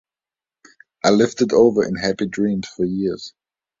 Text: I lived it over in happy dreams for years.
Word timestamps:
I 1.05 1.11
lived 1.11 1.43
it 1.43 1.53
over 1.53 1.87
in 1.87 1.95
happy 1.95 2.25
dreams 2.25 2.67
for 2.67 2.85
years. 2.85 3.35